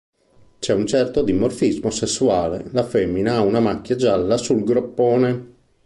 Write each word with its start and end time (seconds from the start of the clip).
C'è 0.57 0.73
un 0.73 0.87
certo 0.87 1.21
dimorfismo 1.21 1.91
sessuale: 1.91 2.65
la 2.71 2.81
femmina 2.81 3.35
ha 3.35 3.41
una 3.41 3.59
macchia 3.59 3.95
gialla 3.95 4.35
sul 4.37 4.63
groppone. 4.63 5.53